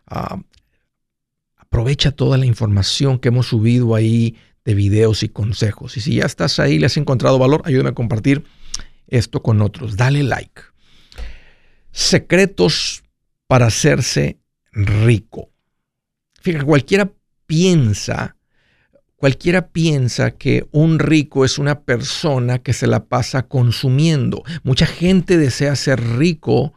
[0.05, 0.38] Ah,
[1.73, 5.97] aprovecha toda la información que hemos subido ahí de videos y consejos.
[5.97, 8.43] Y si ya estás ahí, le has encontrado valor, ayúdame a compartir
[9.07, 9.97] esto con otros.
[9.97, 10.61] Dale like.
[11.91, 13.03] Secretos
[13.47, 14.38] para hacerse
[14.71, 15.49] rico.
[16.43, 17.11] Fíjate, cualquiera
[17.47, 18.37] piensa,
[19.15, 24.43] cualquiera piensa que un rico es una persona que se la pasa consumiendo.
[24.61, 26.71] Mucha gente desea ser rico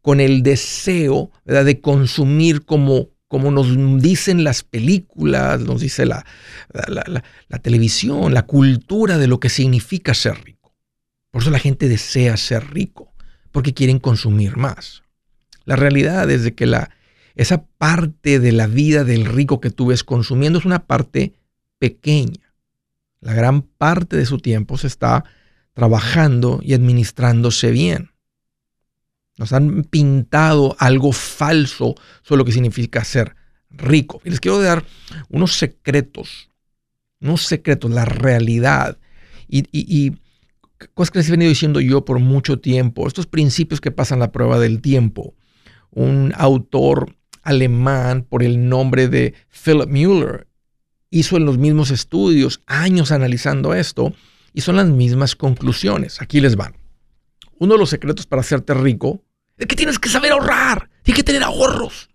[0.00, 6.24] con el deseo de consumir como como nos dicen las películas, nos dice la,
[7.62, 10.74] televisión, la cultura de lo que significa ser rico.
[11.30, 13.12] Por eso la gente desea ser rico,
[13.52, 15.02] porque quieren consumir más.
[15.66, 16.90] La realidad es de que la,
[17.34, 21.34] esa parte de la vida del rico que tú ves consumiendo es una parte
[21.78, 22.54] pequeña.
[23.20, 25.24] La gran parte de su tiempo se está
[25.74, 28.10] trabajando y administrándose bien.
[29.38, 33.36] Nos han pintado algo falso sobre lo que significa ser
[33.70, 34.20] rico.
[34.24, 34.84] Y les quiero dar
[35.28, 36.50] unos secretos,
[37.20, 38.98] unos secretos, la realidad
[39.48, 40.12] y,
[40.94, 43.06] cosas que les he venido diciendo yo por mucho tiempo.
[43.06, 45.34] Estos principios que pasan la prueba del tiempo.
[45.90, 50.46] Un autor alemán por el nombre de Philip Müller
[51.10, 54.12] hizo en los mismos estudios, años analizando esto,
[54.52, 56.20] y son las mismas conclusiones.
[56.20, 56.76] Aquí les van.
[57.58, 59.22] Uno de los secretos para hacerte rico
[59.58, 62.08] es que tienes que saber ahorrar, tienes que tener ahorros.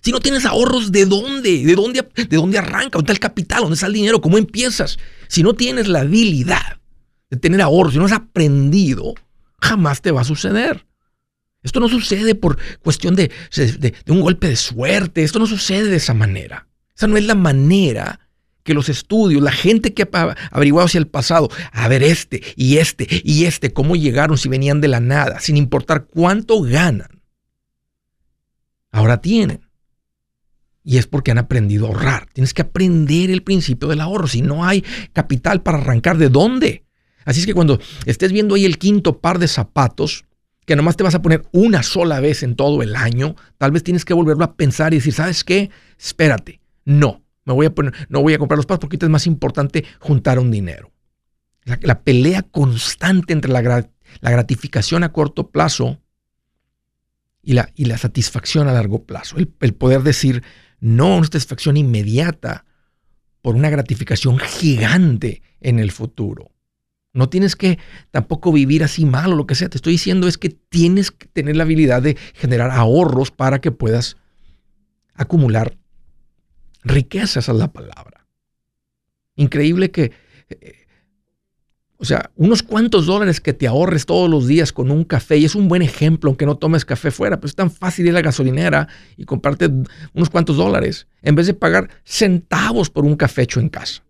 [0.00, 1.64] Si no tienes ahorros, ¿de dónde?
[1.64, 2.98] ¿De dónde, de dónde arranca?
[2.98, 3.60] ¿Dónde está el capital?
[3.62, 4.20] ¿Dónde está el dinero?
[4.20, 4.98] ¿Cómo empiezas?
[5.28, 6.78] Si no tienes la habilidad
[7.30, 9.14] de tener ahorros, si no has aprendido,
[9.60, 10.86] jamás te va a suceder.
[11.62, 15.24] Esto no sucede por cuestión de, de, un golpe de suerte.
[15.24, 16.68] Esto no sucede de esa manera.
[16.96, 18.20] Esa no es la manera
[18.68, 22.76] que los estudios, la gente que ha averiguado hacia el pasado, a ver este y
[22.76, 27.22] este y este, cómo llegaron si venían de la nada, sin importar cuánto ganan,
[28.90, 29.66] ahora tienen.
[30.84, 32.28] Y es porque han aprendido a ahorrar.
[32.34, 34.26] Tienes que aprender el principio del ahorro.
[34.26, 34.84] Si no hay
[35.14, 36.84] capital para arrancar, ¿de dónde?
[37.24, 40.26] Así es que cuando estés viendo ahí el quinto par de zapatos,
[40.66, 43.82] que nomás te vas a poner una sola vez en todo el año, tal vez
[43.82, 45.70] tienes que volverlo a pensar y decir, ¿sabes qué?
[45.98, 46.60] Espérate.
[46.84, 47.22] No,
[47.52, 47.72] a
[48.08, 50.92] no voy a comprar los pasos porque es más importante juntar un dinero.
[51.82, 53.60] La, pelea constante entre la,
[54.22, 56.00] gratificación a corto plazo
[57.42, 59.36] y la, satisfacción a largo plazo.
[59.36, 60.42] El, poder decir
[60.80, 62.64] no una satisfacción inmediata
[63.42, 66.52] por una gratificación gigante en el futuro.
[67.12, 67.78] No tienes que
[68.10, 69.68] tampoco vivir así mal o lo que sea.
[69.68, 73.72] Te estoy diciendo es que tienes que tener la habilidad de generar ahorros para que
[73.72, 74.16] puedas
[75.14, 75.76] acumular
[76.84, 78.26] Riqueza, es la palabra.
[79.36, 80.12] Increíble que,
[80.48, 80.86] eh,
[81.96, 85.44] o sea, unos cuantos dólares que te ahorres todos los días con un café, y
[85.44, 88.14] es un buen ejemplo, aunque no tomes café fuera, pues es tan fácil ir a
[88.14, 89.70] la gasolinera y comprarte
[90.12, 94.02] unos cuantos dólares, en vez de pagar centavos por un café hecho en casa.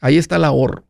[0.00, 0.84] Ahí está el ahorro.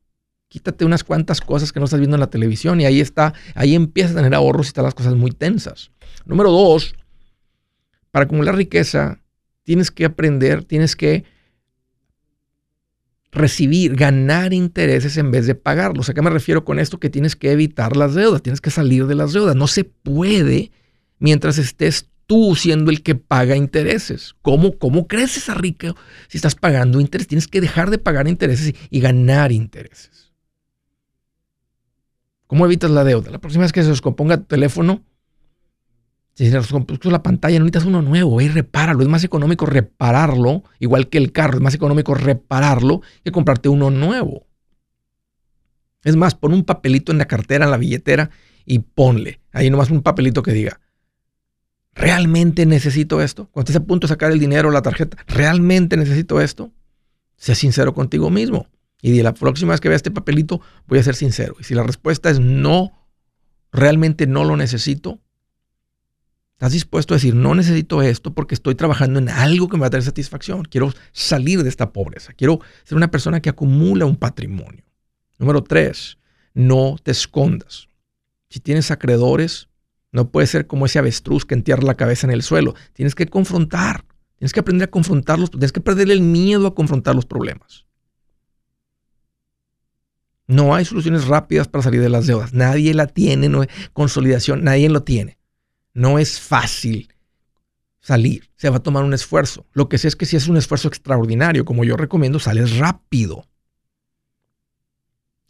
[0.49, 3.75] Quítate unas cuantas cosas que no estás viendo en la televisión y ahí está, ahí
[3.75, 5.91] empiezas a tener ahorros y están las cosas muy tensas.
[6.25, 6.95] Número dos,
[8.11, 9.21] para acumular riqueza,
[9.65, 11.25] tienes que aprender, tienes que
[13.33, 16.09] recibir, ganar intereses en vez de pagarlos.
[16.09, 17.01] ¿A qué me refiero con esto?
[17.01, 19.57] Que tienes que evitar las deudas, tienes que salir de las deudas.
[19.57, 20.71] No se puede
[21.19, 24.35] mientras estés tú siendo el que paga intereses.
[24.41, 25.97] ¿Cómo, cómo creces a rico
[26.29, 27.29] si estás pagando intereses?
[27.29, 30.33] Tienes que dejar de pagar intereses y ganar intereses.
[32.47, 33.31] ¿Cómo evitas la deuda?
[33.31, 35.03] La próxima vez que se descomponga tu teléfono,
[36.35, 39.03] si se descompuso la pantalla, no necesitas uno nuevo, y repáralo.
[39.03, 43.91] Es más económico repararlo, igual que el carro, es más económico repararlo que comprarte uno
[43.91, 44.47] nuevo.
[46.03, 48.31] Es más, pon un papelito en la cartera, en la billetera
[48.67, 49.41] y ponle.
[49.53, 50.81] Ahí nomás un papelito que diga,
[51.95, 53.49] ¿Realmente necesito esto?
[53.53, 56.73] Cuando estés a punto de sacar el dinero o la tarjeta, ¿realmente necesito esto?
[57.37, 58.67] Sé sincero contigo mismo.
[59.01, 61.55] Y de la próxima vez que vea este papelito, voy a ser sincero.
[61.61, 62.93] Y si la respuesta es no,
[63.71, 65.21] realmente no lo necesito,
[66.55, 69.89] estás dispuesto a decir, no necesito esto porque estoy trabajando en algo que me va
[69.89, 70.65] a dar satisfacción.
[70.65, 72.33] Quiero salir de esta pobreza.
[72.33, 74.85] Quiero ser una persona que acumula un patrimonio.
[75.39, 76.19] Número tres,
[76.55, 77.89] no te escondas.
[78.49, 79.69] Si tienes acreedores,
[80.13, 82.75] no puedes ser como ese avestruz que entierra la cabeza en el suelo.
[82.93, 84.05] Tienes que confrontar.
[84.39, 85.51] Tienes que aprender a confrontarlos.
[85.51, 87.85] Tienes que perder el miedo a confrontar los problemas.
[90.47, 92.53] No hay soluciones rápidas para salir de las deudas.
[92.53, 95.39] Nadie la tiene, no hay consolidación, nadie lo tiene.
[95.95, 97.09] No es fácil
[98.01, 99.67] salir, se va a tomar un esfuerzo.
[99.73, 103.49] Lo que sé es que si es un esfuerzo extraordinario, como yo recomiendo, sales rápido.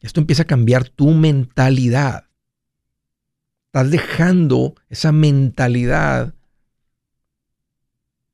[0.00, 2.29] Esto empieza a cambiar tu mentalidad.
[3.67, 6.35] Estás dejando esa mentalidad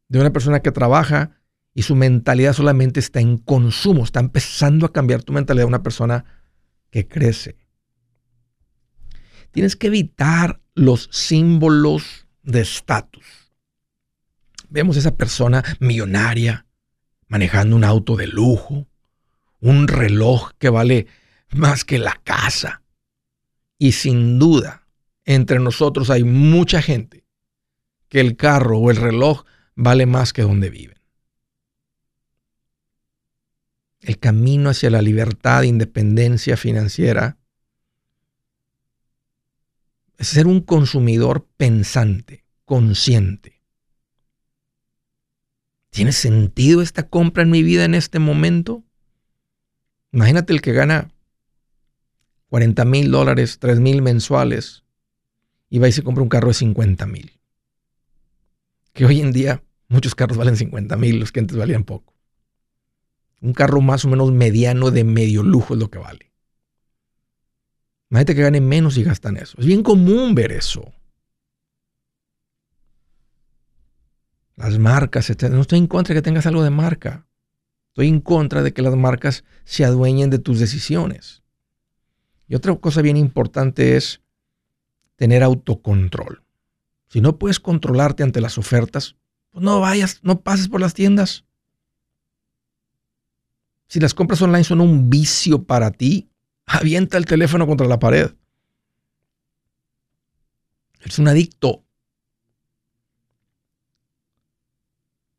[0.09, 1.41] de una persona que trabaja
[1.73, 4.03] y su mentalidad solamente está en consumo.
[4.05, 6.25] Está empezando a cambiar tu mentalidad de una persona
[6.91, 7.57] que crece.
[9.53, 13.53] Tienes que evitar los símbolos de estatus.
[14.71, 16.65] Vemos esa persona millonaria
[17.29, 18.87] manejando un auto de lujo,
[19.61, 21.07] un reloj que vale
[21.51, 22.83] más que la casa.
[23.77, 24.87] Y sin duda,
[25.27, 27.27] entre nosotros hay mucha gente
[28.09, 29.45] que el carro o el reloj
[29.75, 30.99] vale más que donde viven.
[34.01, 37.37] El camino hacia la libertad e independencia financiera
[40.21, 43.63] es ser un consumidor pensante, consciente.
[45.89, 48.85] ¿Tiene sentido esta compra en mi vida en este momento?
[50.13, 51.11] Imagínate el que gana
[52.51, 54.85] 40 mil dólares, 3 mil mensuales,
[55.71, 57.41] y va y se compra un carro de 50 mil.
[58.93, 62.15] Que hoy en día muchos carros valen 50 mil, los que antes valían poco.
[63.41, 66.30] Un carro más o menos mediano de medio lujo es lo que vale.
[68.11, 69.57] Imagínate que gane menos y gastan eso.
[69.59, 70.93] Es bien común ver eso.
[74.57, 75.45] Las marcas, etc.
[75.51, 77.27] No estoy en contra de que tengas algo de marca.
[77.91, 81.43] Estoy en contra de que las marcas se adueñen de tus decisiones.
[82.49, 84.21] Y otra cosa bien importante es
[85.15, 86.43] tener autocontrol.
[87.09, 89.17] Si no puedes controlarte ante las ofertas,
[89.51, 91.45] pues no vayas, no pases por las tiendas.
[93.87, 96.31] Si las compras online son un vicio para ti,
[96.71, 98.31] avienta el teléfono contra la pared.
[101.01, 101.85] Es un adicto.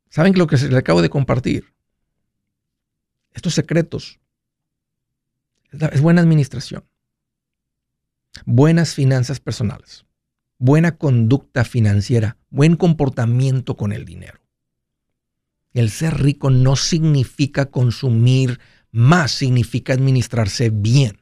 [0.10, 1.74] ¿Saben lo que les acabo de compartir?
[3.32, 4.20] Estos secretos.
[5.72, 6.84] Es buena administración
[8.46, 10.06] buenas finanzas personales,
[10.58, 14.40] buena conducta financiera, buen comportamiento con el dinero.
[15.74, 18.60] El ser rico no significa consumir
[18.92, 21.21] más, significa administrarse bien.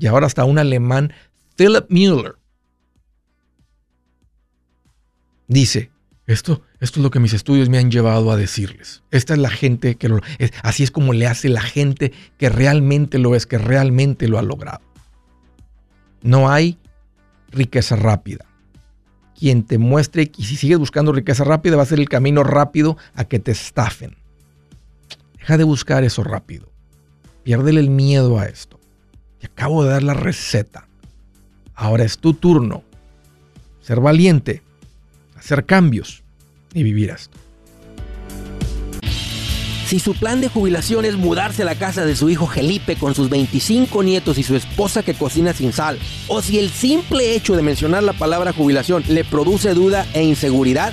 [0.00, 1.12] Y ahora hasta un alemán,
[1.56, 2.36] Philip Müller,
[5.46, 5.90] dice,
[6.26, 9.02] esto, esto es lo que mis estudios me han llevado a decirles.
[9.10, 10.20] Esta es la gente que lo...
[10.38, 14.38] Es, así es como le hace la gente que realmente lo es, que realmente lo
[14.38, 14.80] ha logrado.
[16.22, 16.78] No hay
[17.50, 18.46] riqueza rápida.
[19.38, 22.96] Quien te muestre, y si sigues buscando riqueza rápida, va a ser el camino rápido
[23.12, 24.16] a que te estafen.
[25.38, 26.72] Deja de buscar eso rápido.
[27.42, 28.79] Piérdele el miedo a esto.
[29.40, 30.86] Te acabo de dar la receta.
[31.74, 32.84] Ahora es tu turno.
[33.80, 34.62] Ser valiente
[35.40, 36.22] hacer cambios
[36.74, 37.36] y vivir esto.
[39.86, 43.16] Si su plan de jubilación es mudarse a la casa de su hijo Felipe con
[43.16, 47.56] sus 25 nietos y su esposa que cocina sin sal, o si el simple hecho
[47.56, 50.92] de mencionar la palabra jubilación le produce duda e inseguridad,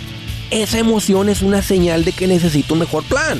[0.49, 3.39] esa emoción es una señal de que necesita un mejor plan.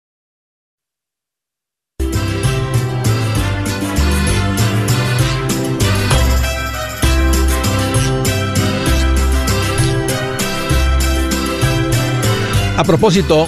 [12.81, 13.47] A propósito,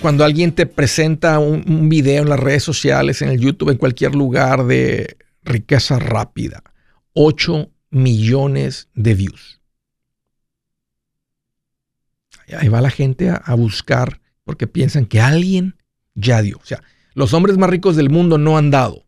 [0.00, 4.14] cuando alguien te presenta un, video en las redes sociales, en el YouTube, en cualquier
[4.14, 6.62] lugar de riqueza rápida,
[7.12, 9.60] 8 millones de views.
[12.56, 15.76] Ahí va la gente a, buscar porque piensan que alguien
[16.14, 16.56] ya dio.
[16.62, 16.82] O sea,
[17.12, 19.04] los hombres más ricos del mundo no han dado.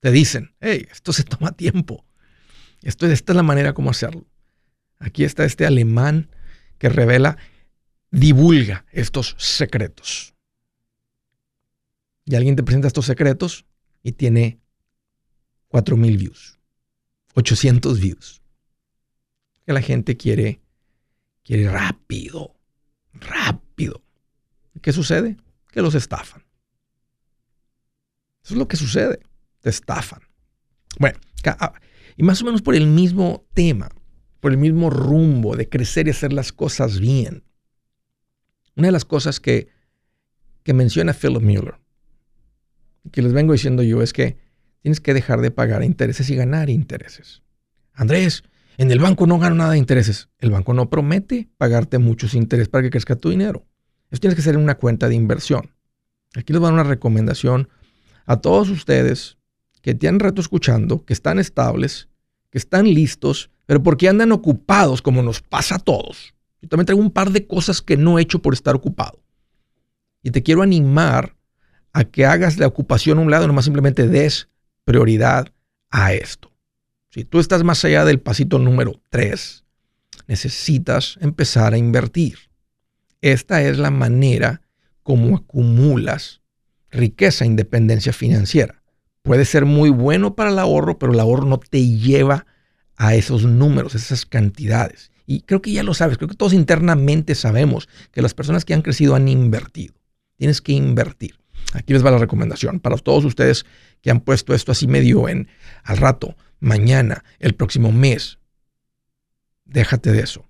[0.00, 2.04] Te dicen, hey, esto se toma tiempo.
[2.82, 4.26] Esto, esta es la manera como hacerlo.
[4.98, 6.28] Aquí está este alemán
[6.76, 7.38] que revela
[8.10, 10.34] divulga estos secretos.
[12.24, 13.64] Y alguien te presenta estos secretos
[14.02, 14.60] y tiene
[15.68, 16.58] 4000 views,
[17.34, 18.42] 800 views.
[19.64, 20.60] Que la gente quiere,
[21.42, 22.54] quiere rápido,
[23.12, 24.02] rápido.
[24.80, 25.36] ¿Qué sucede?
[25.70, 26.44] Que los estafan.
[28.42, 29.20] Eso es lo que sucede.
[29.60, 30.22] Te estafan.
[30.98, 31.74] Bueno, ah,
[32.16, 33.90] y más o menos por el mismo tema,
[34.40, 37.44] por el mismo rumbo de crecer y hacer las cosas bien.
[38.78, 39.68] Una de las cosas que,
[40.64, 41.74] menciona Philip Mueller,
[43.10, 44.36] que les vengo diciendo yo, es que
[44.82, 47.42] tienes que dejar de pagar intereses y ganar intereses.
[47.92, 48.44] Andrés,
[48.76, 50.28] en el banco no gano nada de intereses.
[50.38, 53.66] El banco no promete pagarte muchos intereses para que crezca tu dinero.
[54.10, 55.72] Eso tienes que hacer en una cuenta de inversión.
[56.36, 57.68] Aquí les voy a dar una recomendación
[58.26, 59.38] a todos ustedes
[59.82, 62.08] que tienen reto escuchando, que están estables,
[62.50, 66.34] que están listos, pero porque andan ocupados como nos pasa a todos.
[66.60, 69.22] Yo también traigo un par de cosas que no he hecho por estar ocupado.
[70.22, 71.36] Y te quiero animar
[71.92, 74.48] a que hagas la ocupación a un lado, nomás simplemente des
[74.84, 75.52] prioridad
[75.90, 76.52] a esto.
[77.10, 79.64] Si tú estás más allá del pasito número 3,
[80.26, 82.38] necesitas empezar a invertir.
[83.20, 84.62] Esta es la manera
[85.02, 86.42] como acumulas
[86.90, 88.82] riqueza e independencia financiera.
[89.22, 92.46] Puede ser muy bueno para el ahorro, pero el ahorro no te lleva
[92.96, 95.10] a esos números, esas cantidades.
[95.30, 98.72] Y creo que ya lo sabes, creo que todos internamente sabemos que las personas que
[98.72, 99.92] han crecido han invertido.
[100.38, 101.38] Tienes que invertir.
[101.74, 103.66] Aquí les va la recomendación para todos ustedes
[104.00, 105.48] que han puesto esto así medio en
[105.84, 108.38] al rato, mañana, el próximo mes.
[109.66, 110.46] Déjate de eso.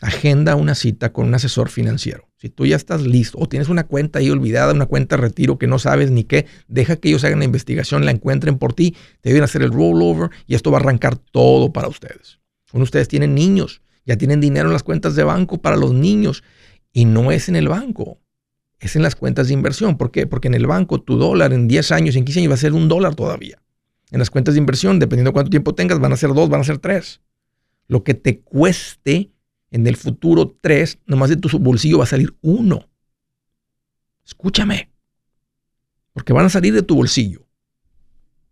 [0.00, 2.28] Agenda una cita con un asesor financiero.
[2.36, 5.56] Si tú ya estás listo o tienes una cuenta ahí olvidada, una cuenta de retiro
[5.56, 8.96] que no sabes ni qué, deja que ellos hagan la investigación, la encuentren por ti,
[9.20, 12.40] te deben hacer el rollover y esto va a arrancar todo para ustedes.
[12.72, 16.42] Ustedes tienen niños, ya tienen dinero en las cuentas de banco para los niños
[16.92, 18.20] y no es en el banco,
[18.78, 19.96] es en las cuentas de inversión.
[19.96, 20.26] ¿Por qué?
[20.26, 22.72] Porque en el banco tu dólar en 10 años, en 15 años va a ser
[22.74, 23.62] un dólar todavía.
[24.10, 26.60] En las cuentas de inversión, dependiendo de cuánto tiempo tengas, van a ser dos, van
[26.60, 27.20] a ser tres.
[27.86, 29.32] Lo que te cueste
[29.70, 32.88] en el futuro tres, nomás de tu bolsillo va a salir uno.
[34.24, 34.90] Escúchame,
[36.12, 37.46] porque van a salir de tu bolsillo.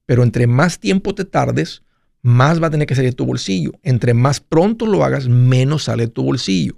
[0.05, 1.83] Pero entre más tiempo te tardes,
[2.27, 3.71] más va a tener que salir de tu bolsillo.
[3.85, 6.77] Entre más pronto lo hagas, menos sale de tu bolsillo.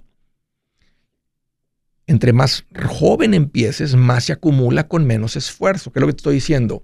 [2.05, 5.91] Entre más joven empieces, más se acumula con menos esfuerzo.
[5.91, 6.83] ¿Qué es lo que te estoy diciendo?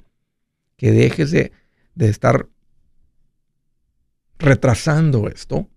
[0.77, 1.51] Que dejes de,
[1.93, 2.47] de estar
[4.39, 5.69] retrasando esto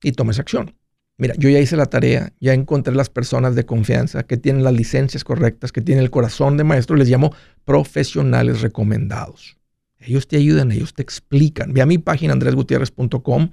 [0.00, 0.76] y tomes acción.
[1.18, 4.74] Mira, yo ya hice la tarea, ya encontré las personas de confianza que tienen las
[4.74, 7.34] licencias correctas, que tienen el corazón de maestro, les llamo
[7.64, 9.55] profesionales recomendados.
[10.00, 11.72] Ellos te ayudan, ellos te explican.
[11.72, 13.50] Ve a mi página andresgutierrez.com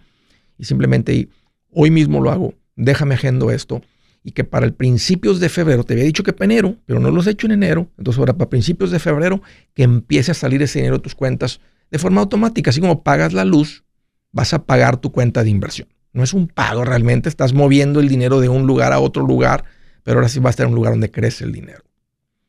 [0.58, 1.30] y simplemente
[1.72, 2.54] hoy mismo lo hago.
[2.76, 3.82] Déjame agendo esto.
[4.26, 7.12] Y que para el principios de febrero, te había dicho que para enero, pero no
[7.12, 7.90] los he hecho en enero.
[7.98, 9.42] Entonces ahora para principios de febrero
[9.74, 11.60] que empiece a salir ese dinero de tus cuentas
[11.92, 12.70] de forma automática.
[12.70, 13.84] Así como pagas la luz,
[14.32, 15.88] vas a pagar tu cuenta de inversión.
[16.14, 19.66] No es un pago realmente, estás moviendo el dinero de un lugar a otro lugar,
[20.04, 21.84] pero ahora sí va a estar en un lugar donde crece el dinero.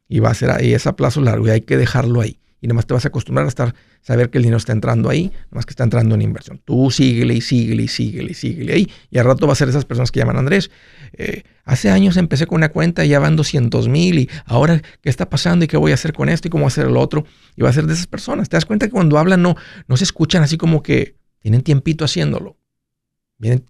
[0.06, 2.38] Y va a ser ahí, es a plazo largo y hay que dejarlo ahí.
[2.64, 5.30] Y nomás te vas a acostumbrar a estar, saber que el dinero está entrando ahí,
[5.50, 6.62] nomás que está entrando en inversión.
[6.64, 8.90] Tú síguele y síguele y síguele y síguele ahí.
[9.10, 10.70] Y al rato va a ser esas personas que llaman Andrés.
[11.12, 15.10] Eh, hace años empecé con una cuenta y ya van 200 mil y ahora qué
[15.10, 17.26] está pasando y qué voy a hacer con esto y cómo hacer el otro.
[17.54, 18.48] Y va a ser de esas personas.
[18.48, 19.56] Te das cuenta que cuando hablan no,
[19.86, 22.56] no se escuchan así como que tienen tiempito haciéndolo.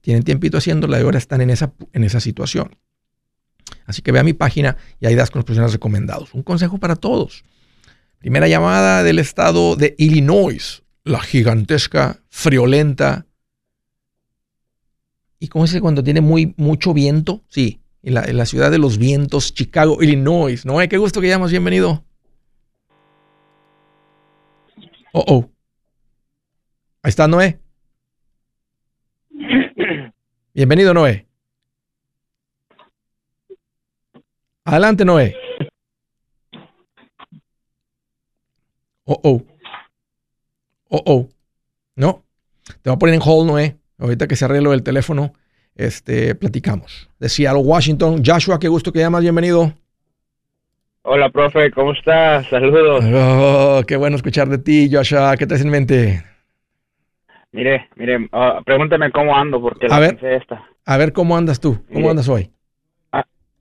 [0.02, 2.76] tienen tiempito haciéndolo y ahora están en esa, en esa situación.
[3.86, 6.32] Así que ve a mi página y ahí das con los profesionales recomendados.
[6.32, 7.42] Un consejo para todos.
[8.24, 13.26] Primera llamada del estado de Illinois, la gigantesca, friolenta.
[15.38, 17.42] ¿Y cómo es cuando tiene muy, mucho viento?
[17.48, 20.64] Sí, en la, ciudad de los vientos, Chicago, Illinois.
[20.64, 22.02] Noé, qué gusto que llamas, bienvenido.
[25.12, 25.50] Oh, oh.
[27.02, 27.60] Ahí está Noé.
[30.54, 31.26] Bienvenido, Noé.
[34.64, 35.43] Adelante, Noé.
[39.06, 39.42] Oh, oh.
[40.88, 41.28] Oh, oh.
[41.96, 42.22] No.
[42.82, 43.76] Te voy a poner en hold, Noé.
[43.98, 45.32] Ahorita que se arregle el teléfono,
[45.74, 47.08] este, platicamos.
[47.18, 48.22] De Seattle, Washington.
[48.24, 49.22] Joshua, qué gusto que llamas.
[49.22, 49.72] Bienvenido.
[51.02, 51.70] Hola, profe.
[51.70, 52.46] ¿Cómo estás?
[52.48, 53.04] Saludos.
[53.06, 55.36] Oh, qué bueno escuchar de ti, Joshua.
[55.36, 56.24] ¿Qué te en mente?
[57.52, 60.64] Mire, mire, ah, pregúntame cómo ando porque la a ver, esta.
[60.86, 61.78] A ver, ¿cómo andas tú?
[61.92, 62.50] ¿Cómo andas hoy?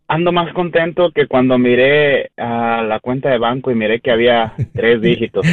[0.07, 4.53] Ando más contento que cuando miré a la cuenta de banco y miré que había
[4.74, 5.45] tres dígitos.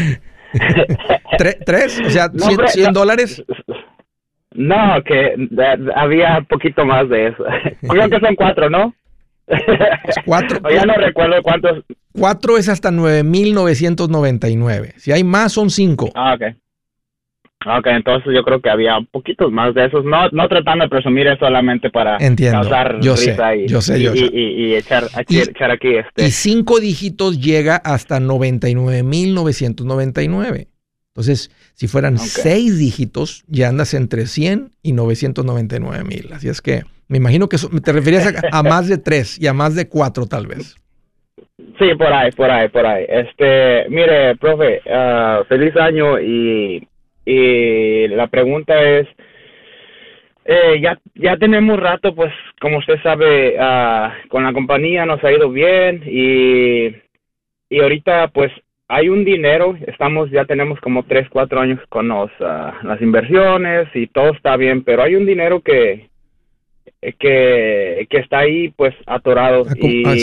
[1.65, 2.01] ¿Tres?
[2.05, 3.43] O sea, 100, dólares.
[4.53, 5.37] No, que
[5.95, 7.45] había poquito más de eso.
[7.89, 8.93] Creo que son cuatro, ¿no?
[10.25, 10.61] cuatro.
[10.71, 11.85] ya no recuerdo cuántos.
[12.13, 14.95] Cuatro es hasta 9,999.
[14.97, 16.11] Si hay más, son cinco.
[16.15, 16.43] Ah, ok.
[17.67, 20.89] Ok, entonces yo creo que había un poquitos más de esos, no, no tratando de
[20.89, 25.97] presumir es solamente para causar yo risa y, yo sé, y, echar, aquí, echar aquí
[25.97, 26.27] este.
[26.27, 30.69] Y cinco dígitos llega hasta 99.999.
[31.09, 36.33] Entonces, si fueran seis dígitos, ya andas entre 100 y 999 mil.
[36.33, 39.75] Así es que me imagino que te referías a, más de tres y a más
[39.75, 40.77] de cuatro tal vez.
[41.79, 43.05] Sí, por ahí, por ahí, por ahí.
[43.07, 46.87] Este, mire, profe, ah, feliz año y
[47.25, 49.07] y la pregunta es,
[50.45, 55.33] eh, ya, ya tenemos rato, pues como usted sabe, uh, con la compañía nos ha
[55.33, 56.89] ido bien y,
[57.69, 58.51] y ahorita pues
[58.89, 63.87] hay un dinero, estamos, ya tenemos como tres, cuatro años con los, ah, las inversiones
[63.95, 66.09] y todo está bien, pero hay un dinero que,
[67.01, 70.17] que, que está ahí pues atorado y, ah,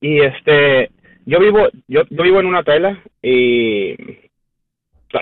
[0.00, 0.90] y este,
[1.26, 3.96] yo vivo, yo, yo vivo en una tela y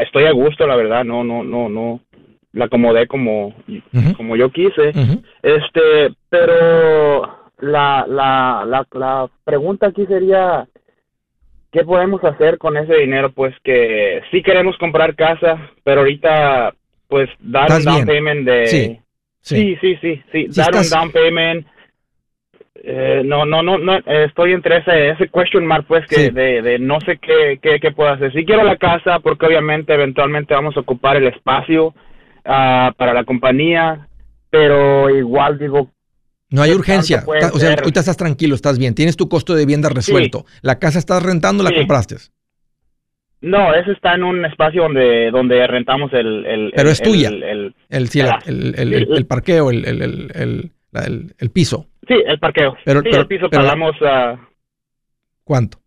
[0.01, 2.01] estoy a gusto, la verdad, no, no, no, no,
[2.53, 3.55] la acomodé como,
[4.17, 4.93] como yo quise.
[5.43, 7.23] Este, pero
[7.59, 10.67] la, la, la, la pregunta aquí sería,
[11.71, 13.33] ¿qué podemos hacer con ese dinero?
[13.33, 16.75] Pues que sí queremos comprar casa, pero ahorita,
[17.09, 18.67] pues, dar un down payment de...
[18.67, 19.01] Sí,
[19.41, 21.67] sí, sí, sí, sí, dar un down payment
[22.75, 26.79] eh, no, no, no, no, estoy entre ese, ese question mark, pues, que de, de,
[26.79, 28.33] no sé qué, qué, qué, puedo hacer.
[28.33, 31.95] Sí quiero la casa porque obviamente eventualmente vamos a ocupar el espacio
[32.45, 34.09] ah, para la compañía,
[34.51, 35.91] pero igual digo...
[36.51, 39.89] No hay urgencia, o sea, ahorita estás tranquilo, estás bien, tienes tu costo de vivienda
[39.89, 40.45] resuelto.
[40.61, 42.17] ¿La casa estás rentando la compraste?
[43.41, 46.45] No, eso está en un espacio donde, donde rentamos el...
[46.45, 50.73] el pero es tuya, el, el, el, parqueo, el, el,
[51.39, 51.87] el piso.
[52.07, 52.77] Sí, el parqueo.
[52.85, 54.39] Pero, sí, el piso pagamos a...
[55.45, 55.79] ¿Cuánto?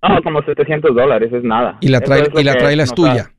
[0.00, 1.78] Ah, como 700 dólares, es nada.
[1.80, 3.30] ¿Y la, trae, y la traila es tuya?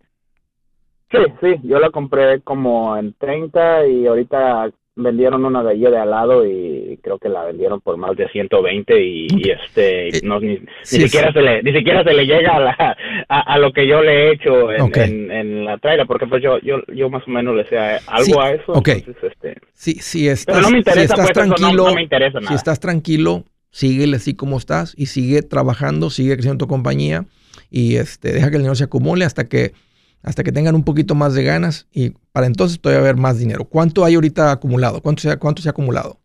[1.12, 5.98] Sí, sí, yo la compré como en 30 y ahorita vendieron una de allí de
[5.98, 10.22] al lado y creo que la vendieron por más de 120 y, y este eh,
[10.24, 13.88] no, ni, siquiera se le ni siquiera se le llega a, la, a, lo que
[13.88, 17.32] yo le he hecho en, en, la trailer porque pues yo yo yo más o
[17.32, 19.00] menos le sé algo a eso okay.
[19.00, 22.40] entonces este sí sí estás, no me interesa, si estás pues, tranquilo no, me interesa
[22.40, 22.50] nada.
[22.50, 27.26] si estás tranquilo síguele así como estás y sigue trabajando sigue creciendo tu compañía
[27.72, 29.74] y este deja que el dinero se acumule hasta que
[30.22, 33.66] hasta que tengan un poquito más de ganas y para entonces todavía haber más dinero.
[33.66, 35.02] ¿Cuánto hay ahorita acumulado?
[35.02, 36.20] ¿Cuánto se ha, cuánto se ha acumulado?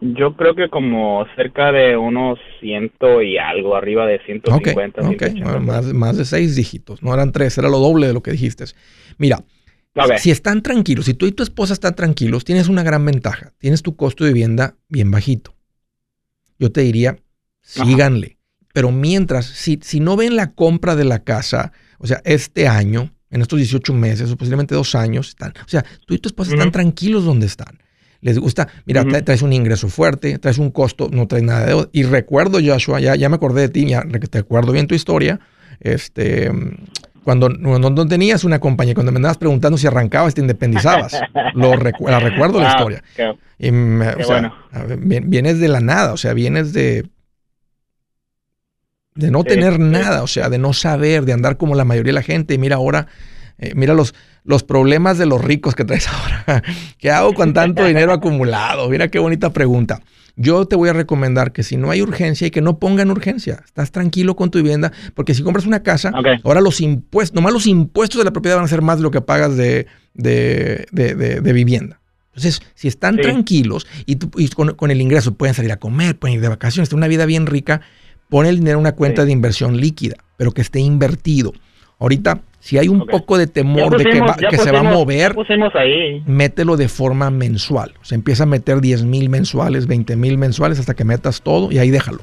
[0.00, 5.00] Yo creo que como cerca de unos ciento y algo, arriba de 150.
[5.08, 8.32] Ok, más, más de seis dígitos, no eran tres, era lo doble de lo que
[8.32, 8.64] dijiste.
[9.16, 9.42] Mira,
[10.18, 13.52] si están tranquilos, si tú y tu esposa están tranquilos, tienes una gran ventaja.
[13.58, 15.54] Tienes tu costo de vivienda bien bajito.
[16.58, 17.16] Yo te diría,
[17.62, 18.38] síganle.
[18.72, 21.72] Pero mientras, si, si no ven la compra de la casa,
[22.04, 25.82] o sea, este año, en estos 18 meses o posiblemente dos años, están, o sea,
[26.06, 27.78] tú y tu esposa están tranquilos donde están.
[28.20, 31.88] Les gusta, mira, traes un ingreso fuerte, traes un costo, no traes nada de deuda.
[31.92, 35.40] Y recuerdo, Joshua, ya, ya me acordé de ti, ya te acuerdo bien tu historia.
[35.80, 36.50] Este,
[37.24, 41.18] cuando, no tenías una compañía, cuando me andabas preguntando si arrancabas, te independizabas.
[41.54, 43.02] Lo la recuerdo la historia.
[43.58, 47.06] Y vienes de la nada, o sea, vienes de
[49.16, 52.14] de no tener nada, o sea, de no saber, de andar como la mayoría de
[52.14, 52.54] la gente.
[52.54, 53.06] Y mira ahora,
[53.58, 56.08] eh, mira los, los problemas de los ricos que traes
[56.46, 56.62] ahora.
[56.98, 58.88] ¿Qué hago con tanto dinero acumulado?
[58.88, 60.02] Mira qué bonita pregunta.
[60.36, 63.62] Yo te voy a recomendar que si no hay urgencia y que no pongan urgencia,
[63.64, 66.10] estás tranquilo con tu vivienda, porque si compras una casa,
[66.42, 69.12] ahora los impuestos, nomás los impuestos de la propiedad van a ser más de lo
[69.12, 72.00] que pagas de, de, vivienda.
[72.30, 74.16] Entonces, si están tranquilos y,
[74.48, 77.46] con, el ingreso pueden salir a comer, pueden ir de vacaciones, tener una vida bien
[77.46, 77.82] rica,
[78.28, 81.52] pon el dinero en una cuenta de inversión líquida, pero que esté invertido.
[81.98, 85.36] Ahorita si hay un poco de temor de que, se va a mover,
[86.26, 87.92] mételo de forma mensual.
[88.00, 91.70] O sea, empieza a meter 10 mil mensuales, 20 mil mensuales hasta que metas todo
[91.70, 92.22] y ahí déjalo.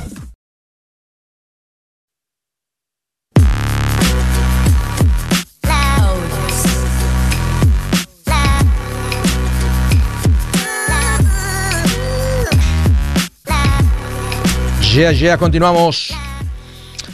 [14.93, 16.13] Ya, ya, continuamos.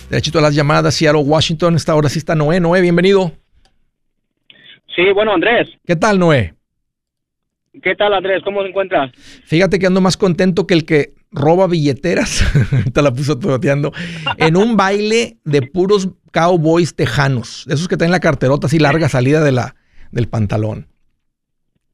[0.10, 1.76] Derechito a las llamadas, Seattle, Washington.
[1.76, 2.60] Esta hora sí está Noé.
[2.60, 3.34] Noé, bienvenido.
[4.96, 5.70] Sí, bueno, Andrés.
[5.86, 6.56] ¿Qué tal, Noé?
[7.84, 8.42] ¿Qué tal, Andrés?
[8.44, 9.12] ¿Cómo se encuentra?
[9.46, 12.44] Fíjate que ando más contento que el que roba billeteras.
[12.94, 13.94] Te la puso toteando.
[14.38, 17.68] En un baile de puros cowboys tejanos.
[17.70, 19.76] Esos que tienen la carterota así larga salida de la,
[20.12, 20.88] del pantalón.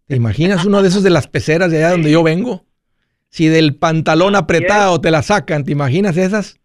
[0.07, 2.63] ¿Te imaginas uno de esos de las peceras de allá donde yo vengo?
[3.33, 6.59] Si del pantalón apretado te la sacan, ¿te imaginas esas?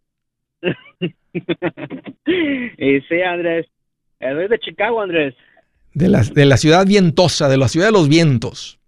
[1.32, 1.40] y
[3.08, 3.66] sí, Andrés.
[4.20, 5.34] Es de Chicago, Andrés.
[5.94, 8.78] De la, de la ciudad vientosa, de la ciudad de los vientos.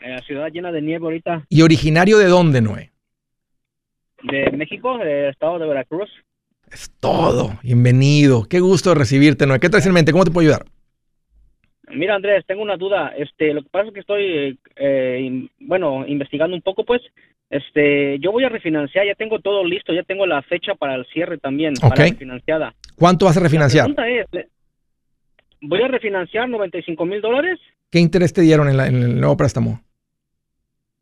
[0.00, 1.46] La ciudad llena de nieve ahorita.
[1.48, 2.90] ¿Y originario de dónde, Noé?
[4.24, 6.10] De México, del estado de Veracruz.
[6.68, 7.60] Es todo.
[7.62, 8.48] Bienvenido.
[8.48, 9.60] Qué gusto recibirte, Noé.
[9.60, 10.10] ¿Qué traes en mente?
[10.10, 10.66] ¿Cómo te puedo ayudar?
[11.94, 13.12] Mira, Andrés, tengo una duda.
[13.16, 17.02] Este, lo que pasa es que estoy, eh, bueno, investigando un poco, pues.
[17.50, 21.04] Este, yo voy a refinanciar, ya tengo todo listo, ya tengo la fecha para el
[21.12, 22.74] cierre también, para refinanciada.
[22.96, 23.94] ¿Cuánto vas a refinanciar?
[25.60, 27.60] voy a refinanciar 95 mil dólares.
[27.90, 29.82] ¿Qué interés te dieron en, en el nuevo préstamo?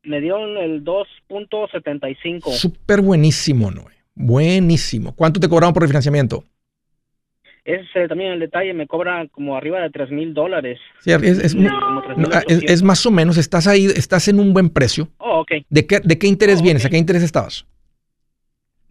[0.03, 2.51] Me dieron el 2.75.
[2.51, 3.95] Súper buenísimo, Noé.
[4.15, 5.15] Buenísimo.
[5.15, 6.45] ¿Cuánto te cobraron por refinanciamiento?
[7.71, 10.79] Ese también el detalle, me cobra como arriba de 3 mil dólares.
[11.01, 15.09] Sí, es, más o menos, estás ahí, estás en un buen precio.
[15.19, 15.53] Oh, ok.
[15.69, 16.85] ¿De qué, de qué interés oh, vienes?
[16.85, 17.67] ¿A qué interés estabas?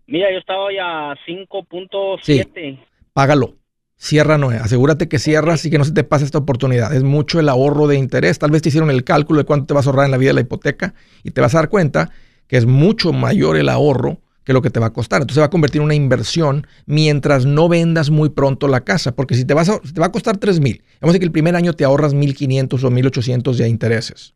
[0.07, 2.19] Mira, yo estaba ya a 5.7.
[2.21, 2.79] Sí,
[3.13, 3.55] págalo.
[3.97, 4.55] Cierra, Noé.
[4.55, 6.93] Asegúrate que cierras y que no se te pase esta oportunidad.
[6.95, 8.39] Es mucho el ahorro de interés.
[8.39, 10.29] Tal vez te hicieron el cálculo de cuánto te vas a ahorrar en la vida
[10.29, 12.11] de la hipoteca y te vas a dar cuenta
[12.47, 15.21] que es mucho mayor el ahorro que lo que te va a costar.
[15.21, 19.35] Entonces va a convertir en una inversión mientras no vendas muy pronto la casa, porque
[19.35, 21.31] si te, vas a, te va a costar 3 mil, vamos a decir que el
[21.31, 24.33] primer año te ahorras 1.500 o 1.800 de intereses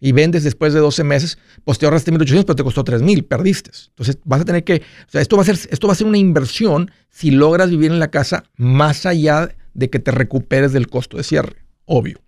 [0.00, 3.70] y vendes después de 12 meses, pues te ahorraste 1.800, pero te costó 3.000, perdiste.
[3.88, 6.06] Entonces vas a tener que, o sea, esto va a ser, esto va a ser
[6.06, 10.88] una inversión si logras vivir en la casa más allá de que te recuperes del
[10.88, 12.20] costo de cierre, obvio.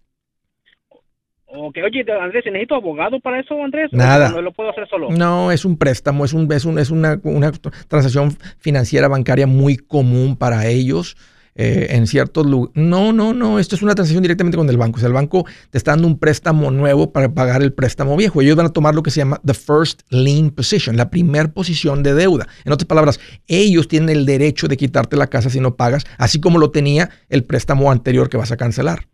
[1.54, 3.90] Ok, oye, Andrés, ¿necesito abogado para eso, Andrés?
[3.92, 4.30] Nada.
[4.30, 5.10] ¿No lo puedo hacer solo?
[5.10, 7.52] No, es un préstamo, es, un, es, un, es una, una,
[7.88, 11.16] transacción financiera bancaria muy común para ellos.
[11.54, 12.74] Eh, en ciertos lugares.
[12.76, 14.96] No, no, no, esto es una transacción directamente con el banco.
[14.96, 18.40] O sea, el banco te está dando un préstamo nuevo para pagar el préstamo viejo.
[18.40, 22.02] Ellos van a tomar lo que se llama the first lien position, la primer posición
[22.02, 22.48] de deuda.
[22.64, 26.40] En otras palabras, ellos tienen el derecho de quitarte la casa si no pagas, así
[26.40, 29.08] como lo tenía el préstamo anterior que vas a cancelar.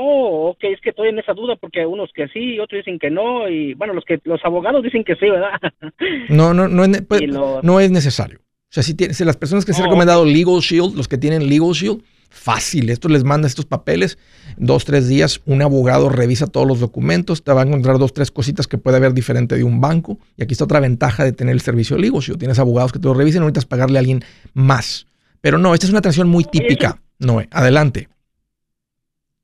[0.00, 3.10] Oh, ok, es que estoy en esa duda porque unos que sí, otros dicen que
[3.10, 5.58] no, y bueno, los que los abogados dicen que sí, ¿verdad?
[6.28, 8.38] No, no, no, es, pues, no es necesario.
[8.38, 11.48] O sea, si, si las personas que se han recomendado Legal Shield, los que tienen
[11.48, 12.90] Legal Shield, fácil.
[12.90, 14.18] Esto les manda estos papeles,
[14.56, 18.30] dos, tres días, un abogado revisa todos los documentos, te va a encontrar dos, tres
[18.30, 20.18] cositas que puede haber diferente de un banco.
[20.36, 22.38] Y aquí está otra ventaja de tener el servicio de Legal Shield.
[22.38, 25.06] Tienes abogados que te lo revisen, necesitas pagarle a alguien más.
[25.40, 27.00] Pero no, esta es una transición muy típica.
[27.18, 28.08] No, adelante.